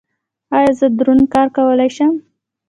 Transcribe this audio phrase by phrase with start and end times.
[0.57, 2.13] ایا زه دروند کار کولی شم؟